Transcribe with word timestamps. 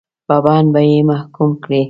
په 0.27 0.35
بند 0.45 0.67
به 0.73 0.81
یې 0.89 0.99
محکوم 1.09 1.51
کړي. 1.63 1.79